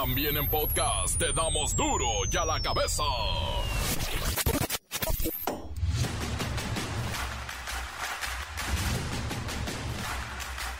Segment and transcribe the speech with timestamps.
[0.00, 3.02] También en podcast te damos duro y a la cabeza.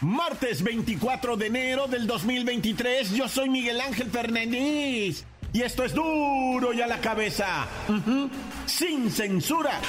[0.01, 6.73] Martes 24 de enero del 2023, yo soy Miguel Ángel Fernández y esto es duro
[6.73, 7.69] y a la cabeza,
[8.65, 9.83] sin censura.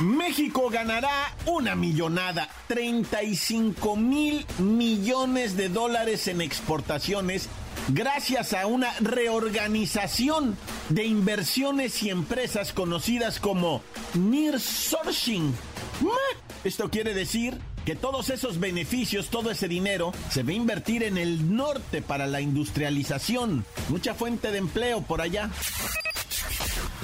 [0.00, 7.48] México ganará una millonada, 35 mil millones de dólares en exportaciones
[7.88, 10.58] gracias a una reorganización
[10.90, 13.82] de inversiones y empresas conocidas como
[14.14, 15.54] Nearshoring.
[16.62, 21.16] Esto quiere decir que todos esos beneficios, todo ese dinero, se va a invertir en
[21.16, 23.64] el norte para la industrialización.
[23.88, 25.50] Mucha fuente de empleo por allá.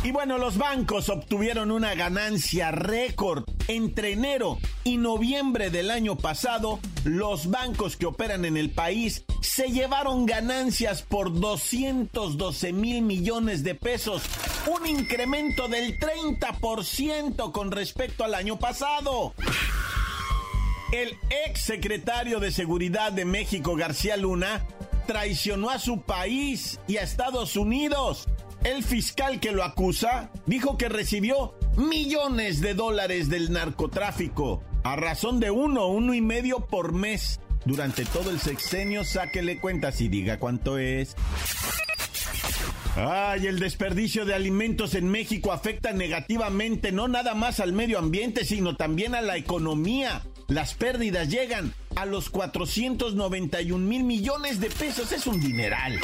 [0.04, 3.44] Y bueno, los bancos obtuvieron una ganancia récord.
[3.68, 9.68] Entre enero y noviembre del año pasado, los bancos que operan en el país se
[9.68, 14.22] llevaron ganancias por 212 mil millones de pesos,
[14.66, 19.34] un incremento del 30% con respecto al año pasado.
[20.90, 24.66] El ex secretario de Seguridad de México, García Luna,
[25.06, 28.26] traicionó a su país y a Estados Unidos.
[28.64, 35.40] El fiscal que lo acusa dijo que recibió millones de dólares del narcotráfico a razón
[35.40, 37.40] de uno, uno y medio por mes.
[37.64, 41.16] Durante todo el sexenio, sáquele cuentas y diga cuánto es.
[42.96, 48.44] Ay, el desperdicio de alimentos en México afecta negativamente no nada más al medio ambiente,
[48.44, 50.22] sino también a la economía.
[50.48, 55.10] Las pérdidas llegan a los 491 mil millones de pesos.
[55.12, 55.98] Es un dineral.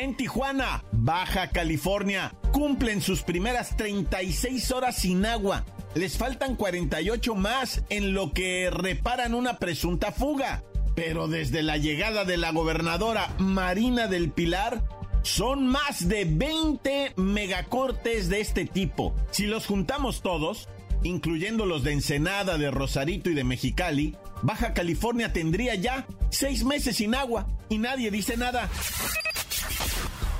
[0.00, 5.66] En Tijuana, Baja California, cumplen sus primeras 36 horas sin agua.
[5.94, 10.62] Les faltan 48 más en lo que reparan una presunta fuga.
[10.94, 14.82] Pero desde la llegada de la gobernadora Marina del Pilar,
[15.20, 19.14] son más de 20 megacortes de este tipo.
[19.30, 20.70] Si los juntamos todos,
[21.02, 26.96] incluyendo los de Ensenada, de Rosarito y de Mexicali, Baja California tendría ya seis meses
[26.96, 28.70] sin agua y nadie dice nada.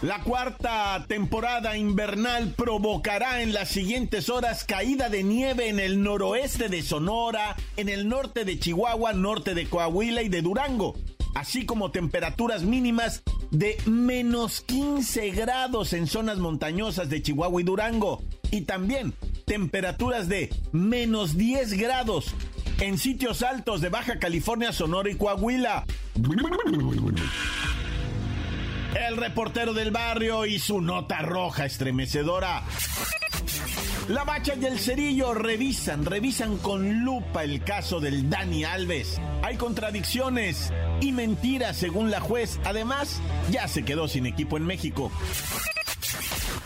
[0.03, 6.71] La cuarta temporada invernal provocará en las siguientes horas caída de nieve en el noroeste
[6.71, 10.97] de Sonora, en el norte de Chihuahua, norte de Coahuila y de Durango,
[11.35, 18.23] así como temperaturas mínimas de menos 15 grados en zonas montañosas de Chihuahua y Durango,
[18.51, 19.13] y también
[19.45, 22.35] temperaturas de menos 10 grados
[22.81, 25.85] en sitios altos de Baja California, Sonora y Coahuila.
[28.95, 32.63] El reportero del barrio y su nota roja estremecedora.
[34.09, 39.21] La Bacha y el Cerillo revisan, revisan con lupa el caso del Dani Alves.
[39.43, 42.59] Hay contradicciones y mentiras según la juez.
[42.65, 45.13] Además, ya se quedó sin equipo en México.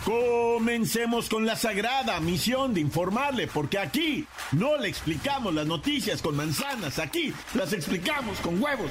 [0.04, 6.36] Comencemos con la sagrada misión de informarle, porque aquí no le explicamos las noticias con
[6.36, 8.90] manzanas, aquí las explicamos con huevos.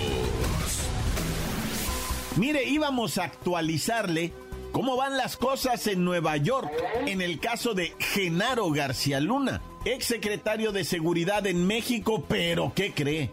[2.41, 4.33] Mire, íbamos a actualizarle
[4.71, 6.71] cómo van las cosas en Nueva York
[7.05, 12.93] en el caso de Genaro García Luna, ex secretario de Seguridad en México, pero ¿qué
[12.93, 13.29] cree?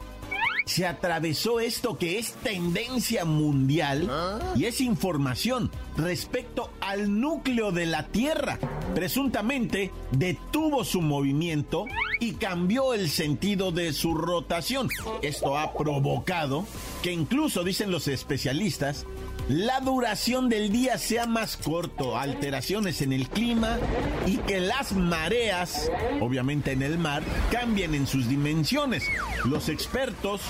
[0.69, 4.11] Se atravesó esto que es tendencia mundial
[4.55, 8.59] y es información respecto al núcleo de la Tierra.
[8.95, 11.87] Presuntamente detuvo su movimiento
[12.21, 14.91] y cambió el sentido de su rotación.
[15.23, 16.67] Esto ha provocado
[17.03, 19.07] que incluso, dicen los especialistas,
[19.49, 23.79] la duración del día sea más corto, alteraciones en el clima
[24.27, 25.91] y que las mareas,
[26.21, 29.05] obviamente en el mar, cambien en sus dimensiones.
[29.47, 30.43] Los expertos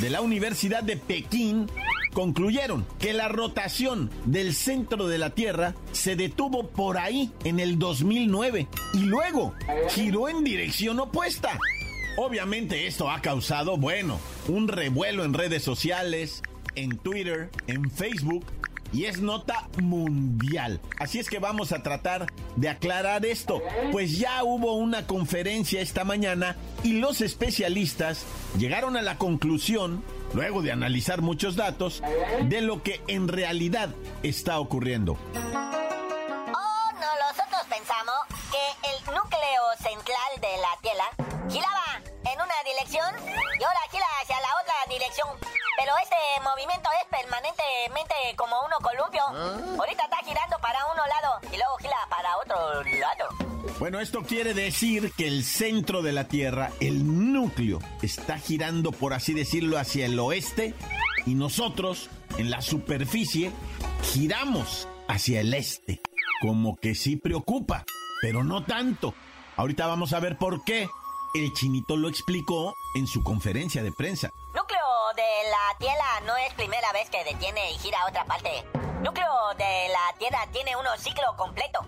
[0.00, 1.70] de la Universidad de Pekín
[2.14, 7.78] concluyeron que la rotación del centro de la Tierra se detuvo por ahí en el
[7.78, 9.52] 2009 y luego
[9.90, 11.58] giró en dirección opuesta.
[12.16, 14.18] Obviamente esto ha causado, bueno,
[14.48, 16.42] un revuelo en redes sociales,
[16.76, 18.46] en Twitter, en Facebook
[18.92, 20.80] y es nota mundial.
[20.98, 22.26] Así es que vamos a tratar
[22.56, 23.62] de aclarar esto,
[23.92, 28.24] pues ya hubo una conferencia esta mañana y los especialistas
[28.58, 30.02] llegaron a la conclusión
[30.34, 32.02] luego de analizar muchos datos
[32.44, 33.90] de lo que en realidad
[34.22, 35.12] está ocurriendo.
[35.12, 38.14] Oh, no, nosotros pensamos
[38.50, 41.10] que el núcleo central de la Tierra
[41.50, 42.00] giraba
[42.32, 43.14] en una dirección
[43.58, 45.45] y ahora gira hacia la otra dirección.
[45.76, 49.22] Pero este movimiento es permanentemente como uno columpio.
[49.78, 53.46] Ahorita está girando para uno lado y luego gira para otro lado.
[53.78, 59.12] Bueno, esto quiere decir que el centro de la Tierra, el núcleo, está girando, por
[59.12, 60.74] así decirlo, hacia el oeste
[61.26, 62.08] y nosotros,
[62.38, 63.52] en la superficie,
[64.02, 66.00] giramos hacia el este.
[66.40, 67.84] Como que sí preocupa,
[68.22, 69.14] pero no tanto.
[69.56, 70.88] Ahorita vamos a ver por qué.
[71.34, 74.30] El chinito lo explicó en su conferencia de prensa.
[75.16, 78.62] De la Tierra no es primera vez que detiene y gira a otra parte.
[79.00, 81.80] Núcleo de la Tierra tiene un ciclo completo.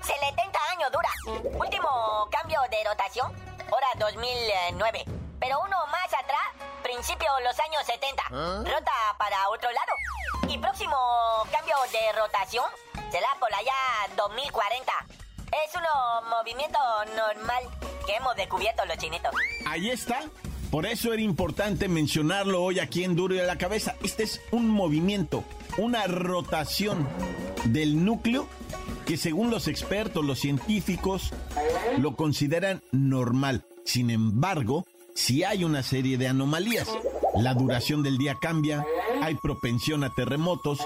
[0.00, 1.10] 70 años dura.
[1.58, 3.30] Último cambio de rotación,
[3.70, 5.04] hora 2009.
[5.38, 6.40] Pero uno más atrás,
[6.82, 8.22] principio los años 70.
[8.30, 9.92] Rota para otro lado.
[10.48, 10.96] Y próximo
[11.52, 12.64] cambio de rotación
[13.10, 13.74] será por allá
[14.16, 14.90] 2040.
[15.66, 16.78] Es un movimiento
[17.14, 17.64] normal
[18.06, 19.34] que hemos descubierto los chinitos.
[19.66, 20.22] Ahí está.
[20.70, 23.96] Por eso era importante mencionarlo hoy aquí en Duro la Cabeza.
[24.04, 25.42] Este es un movimiento,
[25.78, 27.08] una rotación
[27.64, 28.46] del núcleo
[29.04, 31.32] que según los expertos, los científicos,
[31.98, 33.64] lo consideran normal.
[33.84, 36.88] Sin embargo, si hay una serie de anomalías.
[37.36, 38.84] La duración del día cambia,
[39.22, 40.80] hay propensión a terremotos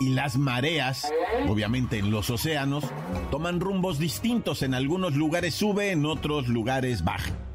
[0.00, 1.12] y las mareas,
[1.48, 2.84] obviamente en los océanos,
[3.30, 4.62] toman rumbos distintos.
[4.62, 7.47] En algunos lugares sube, en otros lugares baja.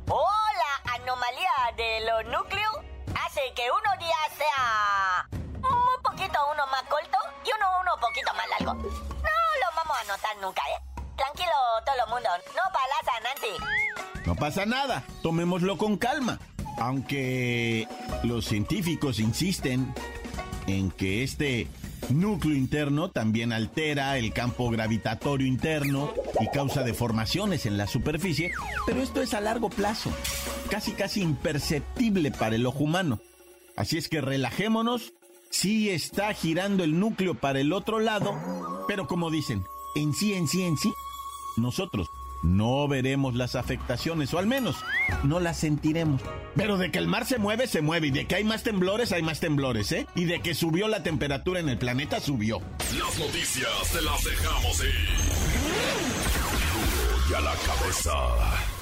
[2.22, 2.78] Núcleos
[3.26, 5.28] hace que uno día sea
[5.58, 8.74] un poquito uno más corto y uno uno poquito más largo.
[8.76, 11.02] No lo vamos a notar nunca, ¿eh?
[11.18, 11.52] Tranquilo
[11.86, 14.26] todo el mundo, no pasa Nancy.
[14.26, 16.40] No pasa nada, tomémoslo con calma.
[16.78, 17.88] Aunque
[18.24, 19.94] los científicos insisten
[20.68, 21.68] en que este
[22.10, 28.52] núcleo interno también altera el campo gravitatorio interno y causa deformaciones en la superficie,
[28.86, 30.12] pero esto es a largo plazo,
[30.74, 33.20] casi casi imperceptible para el ojo humano.
[33.78, 35.14] Así es que relajémonos,
[35.52, 38.34] sí está girando el núcleo para el otro lado,
[38.88, 40.92] pero como dicen, en sí, en sí, en sí,
[41.58, 42.08] nosotros
[42.42, 44.78] no veremos las afectaciones, o al menos
[45.22, 46.24] no las sentiremos.
[46.56, 49.12] Pero de que el mar se mueve, se mueve, y de que hay más temblores,
[49.12, 50.08] hay más temblores, ¿eh?
[50.16, 52.62] Y de que subió la temperatura en el planeta, subió.
[52.98, 55.08] Las noticias te las dejamos ir.
[57.30, 58.73] Y a la cabeza.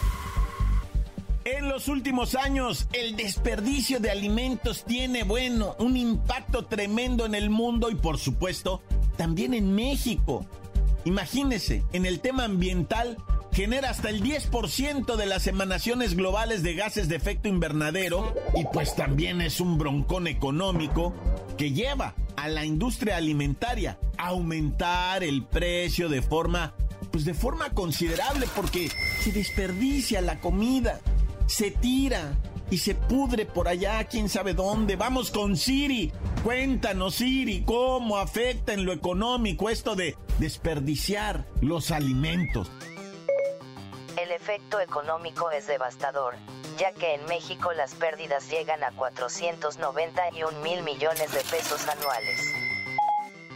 [1.44, 7.50] En los últimos años, el desperdicio de alimentos tiene, bueno, un impacto tremendo en el
[7.50, 8.82] mundo y por supuesto,
[9.18, 10.46] también en México.
[11.04, 13.18] Imagínese, en el tema ambiental,
[13.52, 18.96] genera hasta el 10% de las emanaciones globales de gases de efecto invernadero y pues
[18.96, 21.14] también es un broncón económico
[21.58, 26.76] que lleva a la industria alimentaria a aumentar el precio de forma
[27.12, 28.90] pues de forma considerable porque
[29.22, 31.02] se desperdicia la comida,
[31.48, 32.38] se tira
[32.72, 34.96] y se pudre por allá, quién sabe dónde.
[34.96, 36.12] Vamos con Siri.
[36.44, 42.72] Cuéntanos, Siri, cómo afecta en lo económico esto de desperdiciar los alimentos.
[44.18, 46.36] El efecto económico es devastador,
[46.78, 52.61] ya que en México las pérdidas llegan a 491 mil millones de pesos anuales.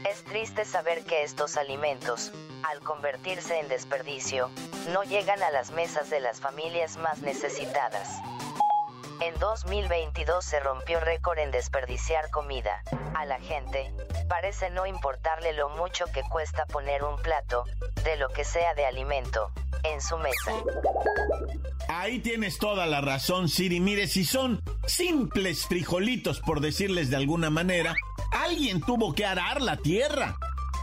[0.08, 2.32] Es triste saber que estos alimentos,
[2.64, 4.52] al convertirse en desperdicio,
[4.94, 8.22] no llegan a las mesas de las familias más necesitadas.
[9.20, 12.84] En 2022 se rompió récord en desperdiciar comida.
[13.16, 13.92] A la gente,
[14.30, 17.64] parece no importarle lo mucho que cuesta poner un plato,
[18.04, 19.52] de lo que sea de alimento,
[19.84, 20.52] en su mesa.
[21.88, 23.80] Ahí tienes toda la razón, Siri.
[23.80, 27.96] Mire, si son simples frijolitos, por decirles de alguna manera,
[28.32, 30.38] alguien tuvo que arar la tierra.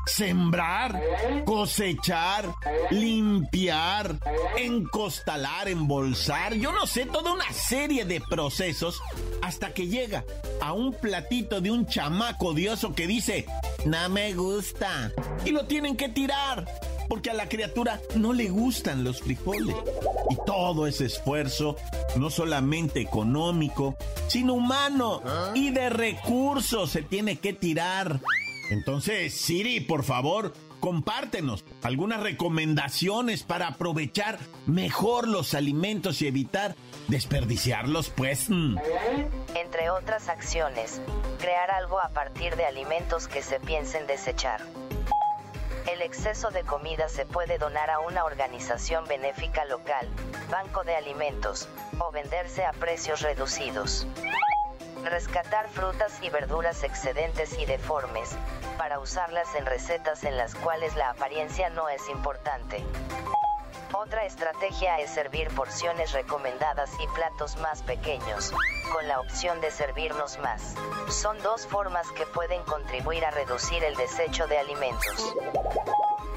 [0.04, 1.00] Sembrar,
[1.44, 2.52] cosechar,
[2.90, 4.18] limpiar,
[4.56, 9.00] encostalar, embolsar, yo no sé, toda una serie de procesos
[9.42, 10.24] hasta que llega
[10.60, 13.46] a un platito de un chamaco odioso que dice,
[13.84, 15.12] no me gusta,
[15.44, 16.66] y lo tienen que tirar
[17.12, 19.76] porque a la criatura no le gustan los frijoles.
[20.30, 21.76] Y todo ese esfuerzo,
[22.16, 23.96] no solamente económico,
[24.28, 25.20] sino humano
[25.52, 28.18] y de recursos, se tiene que tirar.
[28.70, 36.76] Entonces, Siri, por favor, compártenos algunas recomendaciones para aprovechar mejor los alimentos y evitar
[37.08, 38.48] desperdiciarlos, pues.
[38.48, 38.78] mm.
[39.54, 41.02] Entre otras acciones,
[41.38, 44.62] crear algo a partir de alimentos que se piensen desechar.
[45.86, 50.08] El exceso de comida se puede donar a una organización benéfica local,
[50.48, 54.06] banco de alimentos, o venderse a precios reducidos.
[55.04, 58.30] Rescatar frutas y verduras excedentes y deformes,
[58.78, 62.84] para usarlas en recetas en las cuales la apariencia no es importante.
[63.94, 68.52] Otra estrategia es servir porciones recomendadas y platos más pequeños,
[68.90, 70.74] con la opción de servirnos más.
[71.08, 75.34] Son dos formas que pueden contribuir a reducir el desecho de alimentos.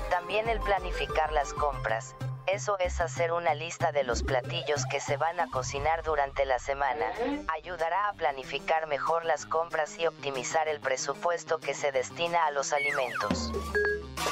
[0.09, 2.15] También el planificar las compras,
[2.47, 6.59] eso es hacer una lista de los platillos que se van a cocinar durante la
[6.59, 7.11] semana.
[7.47, 12.71] Ayudará a planificar mejor las compras y optimizar el presupuesto que se destina a los
[12.71, 13.51] alimentos.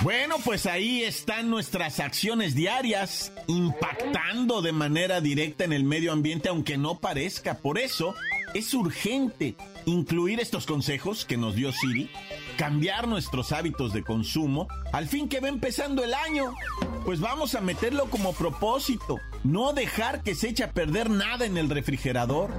[0.01, 6.49] Bueno, pues ahí están nuestras acciones diarias, impactando de manera directa en el medio ambiente,
[6.49, 7.59] aunque no parezca.
[7.59, 8.13] Por eso
[8.53, 12.09] es urgente incluir estos consejos que nos dio Siri,
[12.55, 16.53] cambiar nuestros hábitos de consumo, al fin que va empezando el año.
[17.05, 21.57] Pues vamos a meterlo como propósito, no dejar que se eche a perder nada en
[21.57, 22.49] el refrigerador,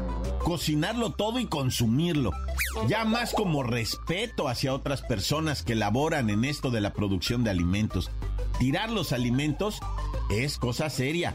[0.45, 2.33] cocinarlo todo y consumirlo.
[2.89, 7.51] Ya más como respeto hacia otras personas que laboran en esto de la producción de
[7.51, 8.11] alimentos.
[8.59, 9.81] Tirar los alimentos
[10.31, 11.35] es cosa seria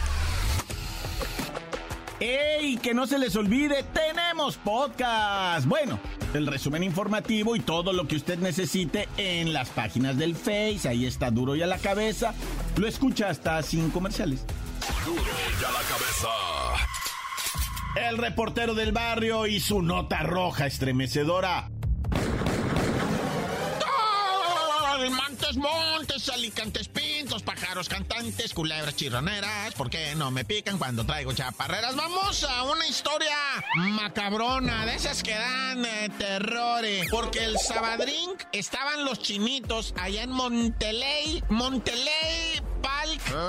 [2.21, 2.77] ¡Ey!
[2.77, 5.65] Que no se les olvide, tenemos podcast.
[5.65, 5.99] Bueno,
[6.35, 10.87] el resumen informativo y todo lo que usted necesite en las páginas del Face.
[10.87, 12.35] Ahí está duro y a la cabeza.
[12.77, 14.45] Lo escucha hasta sin comerciales.
[15.03, 16.27] Duro y a la cabeza.
[18.07, 21.71] El reportero del barrio y su nota roja estremecedora.
[25.57, 29.73] Montes, alicantes, pintos, pájaros cantantes, culebras chirroneras.
[29.73, 31.95] ¿Por qué no me pican cuando traigo chaparreras?
[31.95, 33.37] Vamos a una historia
[33.75, 37.07] macabrona, de esas que dan eh, terrores.
[37.09, 41.43] Porque el Sabadrín estaban los chinitos allá en Monteley.
[41.49, 42.61] Monteley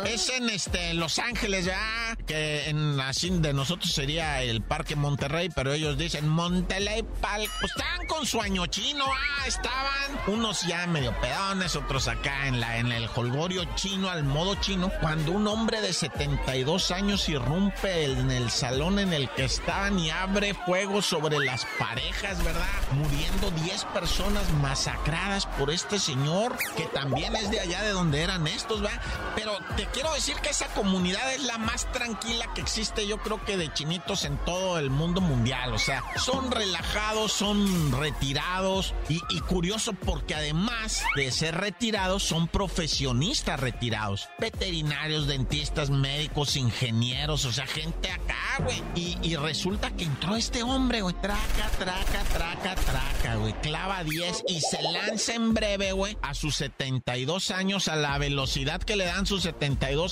[0.04, 5.48] es en este Los Ángeles ya, que en así de nosotros sería el Parque Monterrey,
[5.54, 7.50] pero ellos dicen Monteley Park.
[7.60, 12.60] Pues estaban con su año chino, ah, estaban unos ya medio pedones, otros acá en
[12.60, 18.04] la en el holgorio chino al modo chino, cuando un hombre de 72 años irrumpe
[18.04, 22.66] en el salón en el que estaban y abre fuego sobre las parejas, ¿verdad?
[22.92, 28.46] Muriendo 10 personas masacradas por este señor, que también es de allá de donde eran
[28.46, 28.90] estos, ¿va?
[29.34, 33.42] Pero te quiero decir que esa comunidad es la más tranquila que existe, yo creo
[33.44, 35.72] que de chinitos en todo el mundo mundial.
[35.72, 42.48] O sea, son relajados, son retirados y, y curioso porque además de ser retirados, son
[42.48, 44.28] profesionistas retirados.
[44.38, 48.82] Veterinarios, dentistas, médicos, ingenieros, o sea, gente acá, güey.
[48.94, 51.14] Y, y resulta que entró este hombre, güey.
[51.20, 53.52] Traca, traca, traca, traca, güey.
[53.60, 58.82] Clava 10 y se lanza en breve, güey, a sus 72 años, a la velocidad
[58.82, 59.61] que le dan sus 72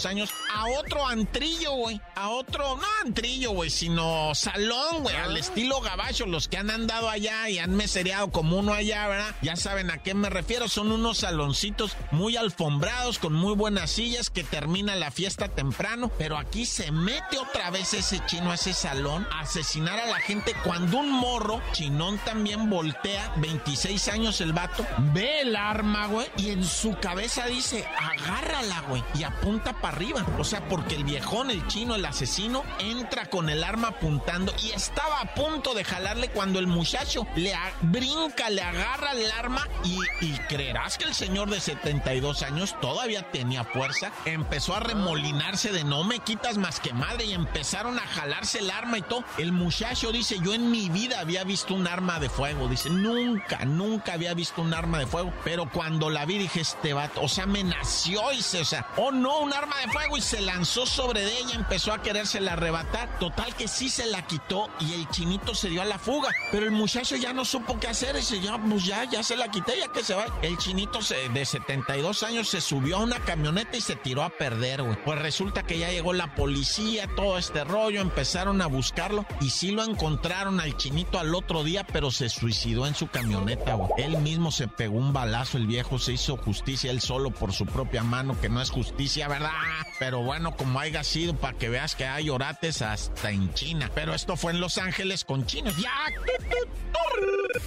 [0.06, 2.00] años, a otro antrillo, güey.
[2.14, 6.26] A otro, no antrillo, güey, sino salón, güey, al estilo gabacho.
[6.26, 9.34] Los que han andado allá y han mesereado como uno allá, ¿verdad?
[9.42, 10.68] Ya saben a qué me refiero.
[10.68, 16.10] Son unos saloncitos muy alfombrados, con muy buenas sillas, que termina la fiesta temprano.
[16.16, 20.20] Pero aquí se mete otra vez ese chino a ese salón a asesinar a la
[20.20, 26.28] gente cuando un morro, chinón también voltea, 26 años el vato, ve el arma, güey,
[26.36, 30.24] y en su cabeza dice, agárrala, güey, y apunta para arriba.
[30.38, 34.70] O sea, porque el viejón, el chino, el asesino, entra con el arma apuntando y
[34.70, 39.98] estaba a punto de jalarle cuando el muchacho le brinca, le agarra el arma y,
[40.20, 44.12] y creerás que el señor de 72 años todavía tenía fuerza.
[44.24, 48.70] Empezó a remolinarse de no me quitas más que madre y empezaron a jalarse el
[48.70, 49.24] arma y todo.
[49.38, 52.68] El muchacho dice, yo en mi vida había visto un arma de fuego.
[52.68, 55.32] Dice, nunca, nunca había visto un arma de fuego.
[55.44, 58.86] Pero cuando la vi dije, este vato, o sea, me nació y se, o sea,
[58.96, 63.18] oh no, un arma de fuego y se lanzó sobre ella, empezó a querérsela arrebatar.
[63.18, 66.30] Total que sí se la quitó y el chinito se dio a la fuga.
[66.50, 68.16] Pero el muchacho ya no supo qué hacer.
[68.16, 70.26] Dice, ya, pues ya, ya se la quité, ya que se va.
[70.42, 74.30] El chinito se, de 72 años se subió a una camioneta y se tiró a
[74.30, 74.96] perder, güey.
[75.04, 79.70] Pues resulta que ya llegó la policía, todo este rollo, empezaron a buscarlo y sí
[79.70, 83.90] lo encontraron al chinito al otro día, pero se suicidó en su camioneta, güey.
[83.98, 87.66] Él mismo se pegó un balazo, el viejo se hizo justicia él solo por su
[87.66, 89.50] propia mano, que no es justicia, ¿verdad?
[89.98, 93.90] Pero bueno, como haya sido, para que veas que hay orates hasta en China.
[93.94, 95.76] Pero esto fue en Los Ángeles con chinos.
[95.76, 95.90] ¡Ya!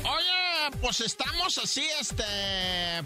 [0.03, 2.23] Oye, pues estamos así, este,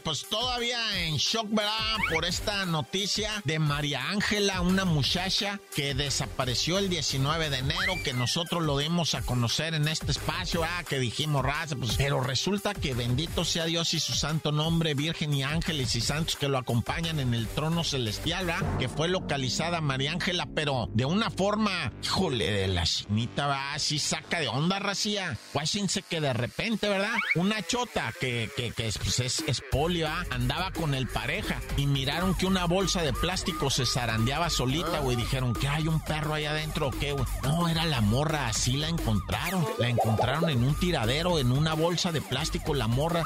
[0.03, 1.97] pues todavía en shock, ¿verdad?
[2.11, 8.13] Por esta noticia de María Ángela, una muchacha que desapareció el 19 de enero, que
[8.13, 12.73] nosotros lo dimos a conocer en este espacio, ah, que dijimos raza, pues, pero resulta
[12.73, 16.57] que bendito sea Dios y su santo nombre, Virgen y ángeles y santos que lo
[16.57, 18.77] acompañan en el trono celestial, ¿verdad?
[18.77, 23.99] Que fue localizada María Ángela, pero de una forma, híjole, de la chinita, va, así
[23.99, 25.37] saca de onda, racía.
[25.53, 27.15] Washington que de repente, ¿verdad?
[27.47, 30.25] Una chota que, que, que pues, es, es polio, ¿ah?
[30.31, 35.15] andaba con el pareja y miraron que una bolsa de plástico se zarandeaba solita, güey.
[35.15, 37.23] Dijeron que hay un perro ahí adentro o qué, güey.
[37.43, 39.65] No, era la morra, así la encontraron.
[39.77, 43.23] La encontraron en un tiradero, en una bolsa de plástico, la morra,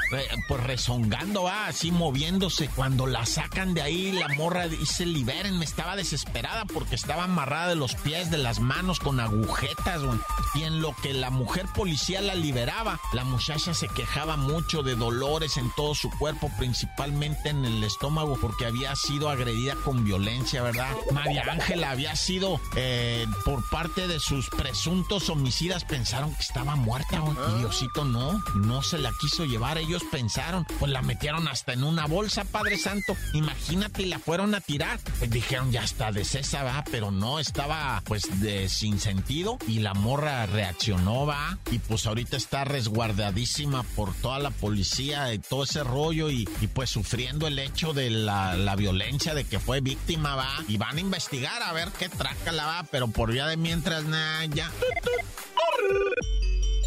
[0.48, 2.68] pues rezongando, va, así moviéndose.
[2.68, 7.76] Cuando la sacan de ahí, la morra dice, liberen, estaba desesperada porque estaba amarrada de
[7.76, 10.20] los pies, de las manos con agujetas, güey.
[10.54, 14.96] Y en lo que la mujer policía la liberaba, la muchacha se quejaba mucho de
[14.96, 20.62] dolores en todo su cuerpo, principalmente en el estómago, porque había sido agredida con violencia,
[20.62, 20.96] ¿verdad?
[21.12, 27.22] María Ángela había sido eh, por parte de sus presuntos homicidas, pensaron que estaba muerta.
[27.56, 29.78] Y Diosito no, no se la quiso llevar.
[29.78, 33.16] Ellos pensaron, pues la metieron hasta en una bolsa, Padre Santo.
[33.34, 35.00] Imagínate, y la fueron a tirar.
[35.20, 39.58] Pues dijeron, ya está de César, va, pero no, estaba pues de sin sentido.
[39.68, 41.58] Y la morra reaccionó, va.
[41.72, 46.30] Y pues ahorita está resguardadísima por toda la policía y todo ese rollo.
[46.30, 50.64] Y, y pues sufriendo el hecho de la, la, violencia de que fue víctima, va.
[50.68, 52.84] Y van a investigar a ver qué traca la va.
[52.92, 54.72] Pero por vía de mientras, nada, ya.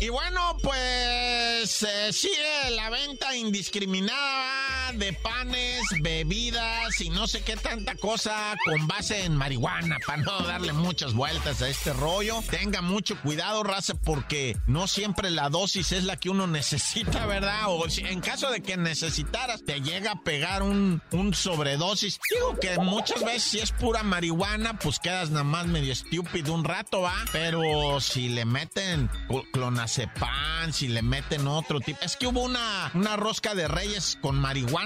[0.01, 7.57] Y bueno, pues eh, sigue la venta indiscriminada de panes, bebidas y no sé qué
[7.57, 12.43] tanta cosa con base en marihuana para no darle muchas vueltas a este rollo.
[12.51, 17.63] Tenga mucho cuidado, raza, porque no siempre la dosis es la que uno necesita, ¿verdad?
[17.69, 22.21] O si, en caso de que necesitaras, te llega a pegar un, un sobredosis.
[22.31, 26.65] Digo que muchas veces si es pura marihuana, pues quedas nada más medio estúpido un
[26.65, 27.15] rato, ¿va?
[27.33, 29.11] Pero si le meten
[29.53, 31.99] clonación pan, si le meten otro tipo.
[32.03, 34.84] Es que hubo una, una rosca de reyes con marihuana,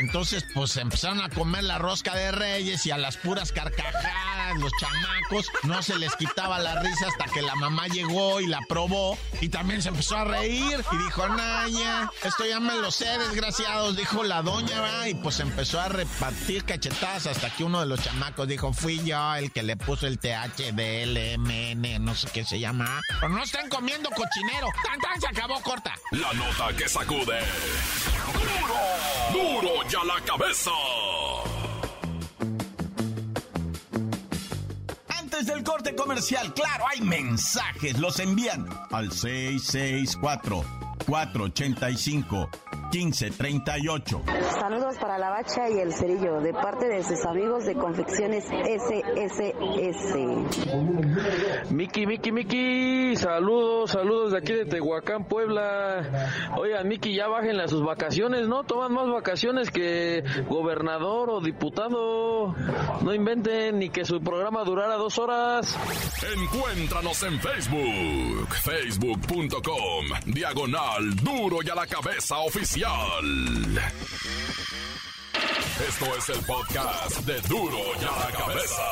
[0.00, 4.72] Entonces, pues empezaron a comer la rosca de reyes y a las puras carcajadas, los
[4.80, 9.16] chamacos, no se les quitaba la risa hasta que la mamá llegó y la probó
[9.40, 13.96] y también se empezó a reír y dijo, Naya, esto ya me lo sé, desgraciados,
[13.96, 15.08] dijo la doña, ¿va?
[15.08, 19.34] Y pues empezó a repartir cachetadas hasta que uno de los chamacos dijo, fui yo
[19.34, 23.00] el que le puso el THDLMN, no sé qué se llama.
[23.20, 24.68] Pero no están comiendo cochinadas dinero.
[24.84, 25.20] ¡Tan, tan!
[25.20, 25.94] Se acabó corta.
[26.10, 27.38] La nota que sacude.
[28.62, 29.60] ¡Duro!
[29.60, 30.70] ¡Duro ya la cabeza!
[35.08, 37.98] Antes del corte comercial, claro, hay mensajes.
[37.98, 40.64] Los envían al 664
[41.06, 42.48] 485
[42.92, 44.22] 1538.
[44.60, 50.12] Saludos para la bacha y el cerillo de parte de sus amigos de confecciones SSS.
[51.70, 56.36] Miki, Miki, Miki, saludos, saludos de aquí de Tehuacán, Puebla.
[56.58, 58.64] Oigan, Miki, ya bájenle a sus vacaciones, ¿no?
[58.64, 62.54] Toman más vacaciones que gobernador o diputado.
[63.00, 65.74] No inventen ni que su programa durara dos horas.
[66.36, 72.81] Encuéntranos en Facebook, facebook.com, diagonal duro y a la cabeza oficial.
[75.88, 78.82] Esto es el podcast de Duro y a la cabeza.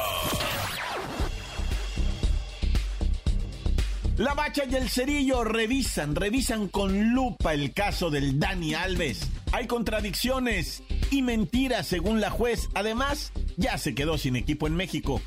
[4.17, 9.29] La Bacha y el Cerillo revisan, revisan con lupa el caso del Dani Alves.
[9.51, 12.69] Hay contradicciones y mentiras según la juez.
[12.75, 15.21] Además, ya se quedó sin equipo en México.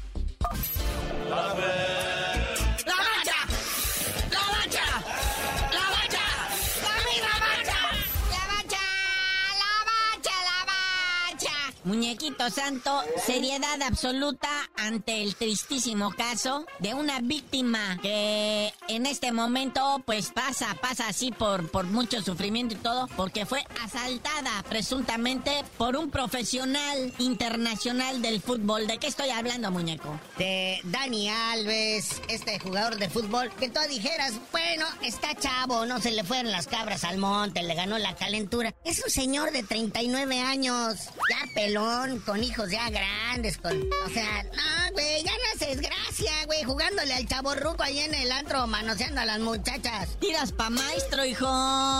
[12.23, 20.31] Santo, seriedad absoluta ante el tristísimo caso de una víctima que en este momento pues
[20.31, 26.12] pasa, pasa así por, por mucho sufrimiento y todo, porque fue asaltada presuntamente por un
[26.12, 28.88] profesional internacional del fútbol.
[28.88, 30.17] ¿De qué estoy hablando, muñeco?
[30.38, 36.12] De Dani Alves, este jugador de fútbol, que tú dijeras, bueno, está chavo, no se
[36.12, 38.73] le fueron las cabras al monte, le ganó la calentura.
[38.86, 44.43] Es un señor de 39 años, ya peló con hijos ya grandes, con, o sea,
[44.43, 49.21] no, güey, ya no haces gracia, güey, jugándole al chaborruco ahí en el antro, manoseando
[49.21, 50.17] a las muchachas.
[50.19, 51.47] Tiras pa' maestro, hijo,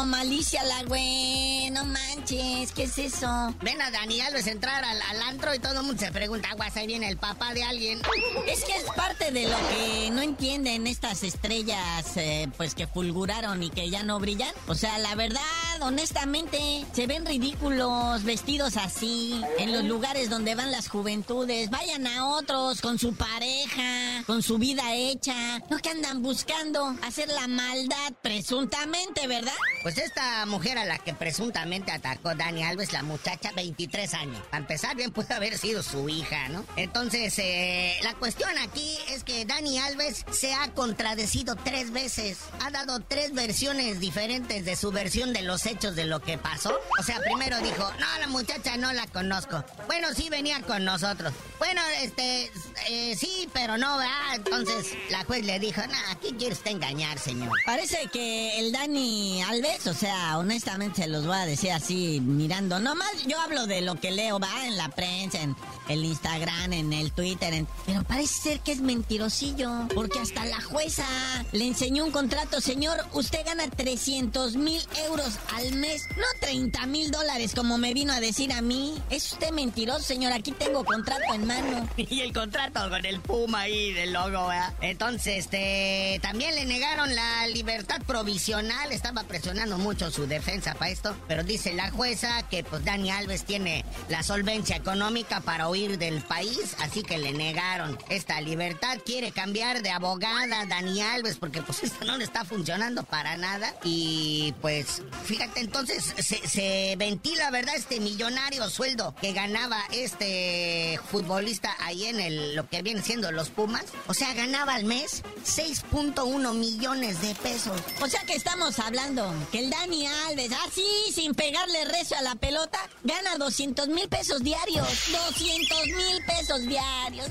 [0.06, 3.56] malicia la güey, no manches, ¿qué es eso?
[3.62, 6.88] Ven a Dani Alves entrar al, antro y todo el mundo se pregunta, aguas, ahí
[6.88, 8.02] viene el papá de alguien.
[8.48, 13.64] Es que es parte de lo que no entienden estas estrellas, eh, pues que fulguraron
[13.64, 14.54] y que ya no brillan.
[14.68, 15.42] O sea, la verdad,
[15.84, 21.70] honestamente, se ven ridículos vestidos así en los lugares donde van las juventudes.
[21.70, 25.60] Vayan a otros con su pareja, con su vida hecha.
[25.70, 29.52] No que andan buscando hacer la maldad presuntamente, ¿verdad?
[29.82, 34.42] Pues esta mujer a la que presuntamente atacó Dani Alves, la muchacha, 23 años.
[34.50, 36.66] Para empezar, bien puede haber sido su hija, ¿no?
[36.78, 42.38] Entonces, eh, la cuestión aquí es que Dani Alves se ha contradecido tres veces.
[42.62, 46.80] Ha dado tres versiones diferentes de su versión de los hechos de lo que pasó.
[47.00, 49.64] O sea, primero dijo, no, la muchacha no la conozco.
[49.88, 51.34] Bueno, sí venía con nosotros.
[51.58, 52.52] Bueno, este,
[52.90, 54.36] eh, sí, pero no, ¿verdad?
[54.36, 57.52] Entonces la juez le dijo, no, aquí quiere usted engañar, señor.
[57.66, 62.80] Parece que el Dani Alves, o sea, honestamente se los voy a decir así, mirando.
[62.80, 65.56] Nomás yo hablo de lo que leo, va, en la prensa, en
[65.90, 71.06] el Instagram, en el Twitter, pero parece ser que es mentirosillo, porque hasta la jueza
[71.52, 77.12] le enseñó un contrato, señor, usted gana 300 mil euros al mes, no 30 mil
[77.12, 79.02] dólares como me vino a decir a mí.
[79.10, 81.90] Es usted mentiroso, señor, aquí tengo contrato en mano.
[81.98, 84.74] Y el contrato con el Puma ahí del logo, ¿verdad?
[84.82, 91.16] Entonces, este, también le negaron la libertad provisional, estaba presionando mucho su defensa para esto,
[91.28, 96.22] pero dice la jueza que pues Dani Alves tiene la solvencia económica para huir del
[96.22, 99.00] país, así que le negaron esta libertad.
[99.06, 103.74] Quiere cambiar de abogada Dani Alves porque pues esto no le está funcionando para nada
[103.84, 107.76] y pues fíjate entonces se, se ventila, ¿verdad?
[107.76, 113.50] Este millonario sueldo que ganaba este futbolista ahí en el, lo que viene siendo los
[113.50, 113.86] Pumas.
[114.08, 117.80] O sea, ganaba al mes 6.1 millones de pesos.
[118.02, 122.36] O sea que estamos hablando que el Dani Alves, así sin pegarle recio a la
[122.36, 124.88] pelota, gana 200 mil pesos diarios.
[125.12, 127.28] 200 mil pesos diarios.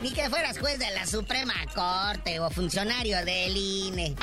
[0.00, 4.14] Ni que fueras juez de la Suprema Corte o funcionario del INE.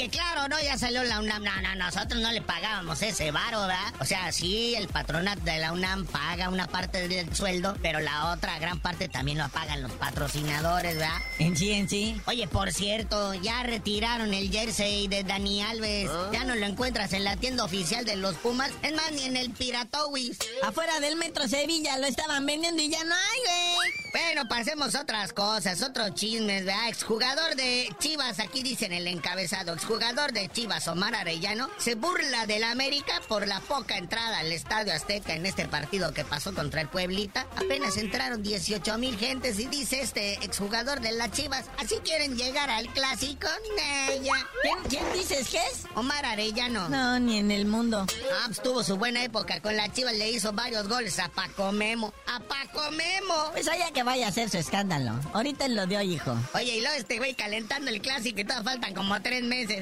[0.00, 0.58] Que claro, ¿no?
[0.62, 1.44] Ya salió la UNAM.
[1.44, 3.92] No, no, nosotros no le pagábamos ese varo, ¿verdad?
[4.00, 8.32] O sea, sí, el patronato de la UNAM paga una parte del sueldo, pero la
[8.32, 11.18] otra gran parte también lo pagan los patrocinadores, ¿verdad?
[11.38, 12.18] En sí, en sí.
[12.26, 16.08] Oye, por cierto, ya retiraron el jersey de Dani Alves.
[16.10, 16.30] ¿Ah?
[16.32, 18.70] Ya no lo encuentras en la tienda oficial de los Pumas.
[18.82, 20.38] Es más, ni en el Piratowis.
[20.62, 23.40] Afuera del Metro Sevilla lo estaban vendiendo y ya no hay,
[23.76, 23.90] güey.
[24.12, 26.88] Bueno, pasemos otras cosas, otros chismes, ¿verdad?
[26.88, 32.62] Exjugador de Chivas, aquí dicen el encabezado jugador de Chivas, Omar Arellano, se burla del
[32.62, 36.88] América por la poca entrada al Estadio Azteca en este partido que pasó contra el
[36.88, 37.48] Pueblita.
[37.56, 42.70] Apenas entraron 18 mil gentes y dice este exjugador de las Chivas, ¿así quieren llegar
[42.70, 43.48] al clásico?
[43.76, 44.46] Nella.
[44.62, 45.84] ¿Quién, ¿Quién, dices que es?
[45.96, 46.88] Omar Arellano.
[46.88, 48.06] No, ni en el mundo.
[48.32, 51.72] Ah, pues tuvo su buena época con la Chivas, le hizo varios goles a Paco
[51.72, 52.14] Memo.
[52.28, 53.50] ¡A Paco Memo!
[53.52, 55.18] Pues allá que vaya a hacer su escándalo.
[55.32, 56.36] Ahorita lo dio, hijo.
[56.54, 59.69] Oye, y luego este güey calentando el clásico y todavía faltan como tres meses.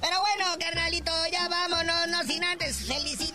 [0.00, 3.31] Pero bueno, carnalito, ya vámonos, no sin antes felicitar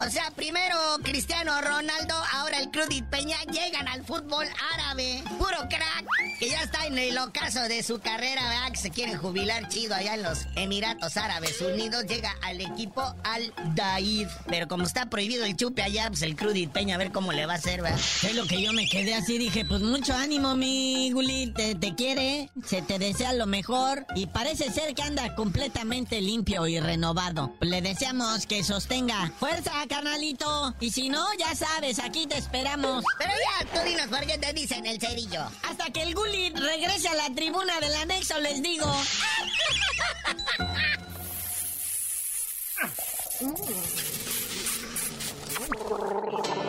[0.00, 5.22] O sea, primero Cristiano Ronaldo, ahora el Crudit Peña llegan al fútbol árabe.
[5.38, 6.06] Puro crack,
[6.38, 8.42] que ya está en el ocaso de su carrera.
[8.72, 12.04] Que se quiere jubilar chido allá en los Emiratos Árabes Unidos.
[12.06, 14.28] Llega al equipo Al Daid.
[14.48, 17.46] Pero como está prohibido el chupe allá, pues el Crudit Peña, a ver cómo le
[17.46, 18.00] va a hacer, ¿verdad?
[18.22, 22.50] Es lo que yo me quedé así, dije, pues mucho ánimo, mi Guli, te quiere,
[22.64, 27.54] se te desea lo mejor y parece ser que anda completamente limpio y renovado.
[27.60, 30.74] Le deseamos que sostenga fuerza, carnalito.
[30.80, 33.04] Y si no, ya sabes, aquí te esperamos.
[33.18, 35.44] Pero ya, tú dinos por qué te dicen el cerillo.
[35.68, 38.86] Hasta que el Guli regrese a la tribuna del anexo, les digo.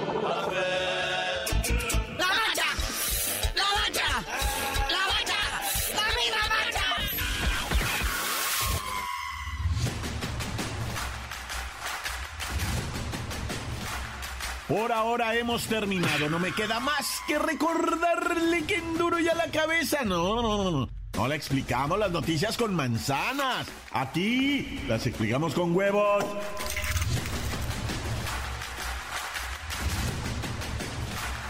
[14.73, 16.31] Por ahora hemos terminado.
[16.31, 20.03] No me queda más que recordarle que en duro ya la cabeza.
[20.03, 20.89] No, no, no, no.
[21.15, 23.67] No le explicamos las noticias con manzanas.
[23.91, 26.25] A ti las explicamos con huevos.